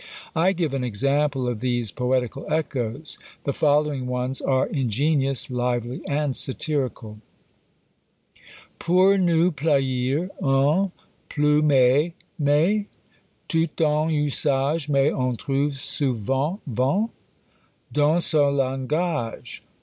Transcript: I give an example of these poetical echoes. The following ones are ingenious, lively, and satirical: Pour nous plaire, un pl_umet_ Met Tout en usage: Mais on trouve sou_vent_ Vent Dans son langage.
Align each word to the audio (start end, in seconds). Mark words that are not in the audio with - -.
I 0.35 0.51
give 0.53 0.73
an 0.73 0.83
example 0.83 1.47
of 1.47 1.59
these 1.59 1.91
poetical 1.91 2.51
echoes. 2.51 3.19
The 3.43 3.53
following 3.53 4.07
ones 4.07 4.41
are 4.41 4.65
ingenious, 4.65 5.51
lively, 5.51 6.01
and 6.07 6.35
satirical: 6.35 7.19
Pour 8.79 9.19
nous 9.19 9.51
plaire, 9.55 10.31
un 10.41 10.91
pl_umet_ 11.29 12.13
Met 12.39 12.87
Tout 13.47 13.79
en 13.81 14.09
usage: 14.09 14.89
Mais 14.89 15.13
on 15.13 15.37
trouve 15.37 15.73
sou_vent_ 15.73 16.57
Vent 16.65 17.11
Dans 17.93 18.25
son 18.25 18.57
langage. 18.57 19.61